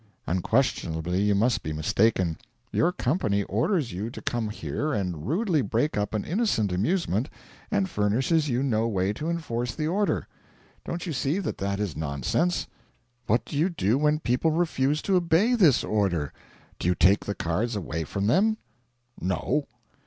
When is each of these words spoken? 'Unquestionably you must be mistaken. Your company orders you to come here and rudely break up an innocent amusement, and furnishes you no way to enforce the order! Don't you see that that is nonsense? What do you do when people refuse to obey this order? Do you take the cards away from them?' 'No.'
'Unquestionably 0.25 1.21
you 1.21 1.35
must 1.35 1.61
be 1.61 1.71
mistaken. 1.71 2.35
Your 2.71 2.91
company 2.91 3.43
orders 3.43 3.93
you 3.93 4.09
to 4.09 4.19
come 4.19 4.49
here 4.49 4.91
and 4.91 5.27
rudely 5.27 5.61
break 5.61 5.95
up 5.95 6.15
an 6.15 6.25
innocent 6.25 6.71
amusement, 6.71 7.29
and 7.69 7.87
furnishes 7.87 8.49
you 8.49 8.63
no 8.63 8.87
way 8.87 9.13
to 9.13 9.29
enforce 9.29 9.75
the 9.75 9.85
order! 9.85 10.27
Don't 10.85 11.05
you 11.05 11.13
see 11.13 11.37
that 11.37 11.59
that 11.59 11.79
is 11.79 11.95
nonsense? 11.95 12.65
What 13.27 13.45
do 13.45 13.55
you 13.55 13.69
do 13.69 13.99
when 13.99 14.17
people 14.17 14.49
refuse 14.49 15.03
to 15.03 15.17
obey 15.17 15.53
this 15.53 15.83
order? 15.83 16.33
Do 16.79 16.87
you 16.87 16.95
take 16.95 17.23
the 17.25 17.35
cards 17.35 17.75
away 17.75 18.03
from 18.03 18.25
them?' 18.25 18.57
'No.' 19.21 19.67